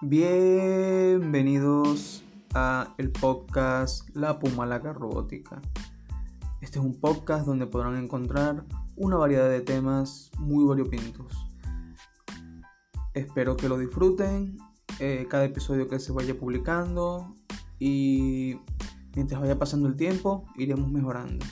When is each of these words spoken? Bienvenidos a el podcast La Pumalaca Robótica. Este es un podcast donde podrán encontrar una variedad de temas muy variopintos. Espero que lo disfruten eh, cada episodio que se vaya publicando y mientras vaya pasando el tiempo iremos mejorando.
Bienvenidos 0.00 2.22
a 2.54 2.94
el 2.98 3.10
podcast 3.10 4.08
La 4.14 4.38
Pumalaca 4.38 4.92
Robótica. 4.92 5.60
Este 6.60 6.78
es 6.78 6.84
un 6.84 7.00
podcast 7.00 7.44
donde 7.44 7.66
podrán 7.66 7.96
encontrar 7.96 8.64
una 8.94 9.16
variedad 9.16 9.50
de 9.50 9.60
temas 9.60 10.30
muy 10.38 10.64
variopintos. 10.64 11.48
Espero 13.12 13.56
que 13.56 13.68
lo 13.68 13.76
disfruten 13.76 14.58
eh, 15.00 15.26
cada 15.28 15.46
episodio 15.46 15.88
que 15.88 15.98
se 15.98 16.12
vaya 16.12 16.38
publicando 16.38 17.34
y 17.80 18.60
mientras 19.16 19.40
vaya 19.40 19.58
pasando 19.58 19.88
el 19.88 19.96
tiempo 19.96 20.46
iremos 20.56 20.92
mejorando. 20.92 21.44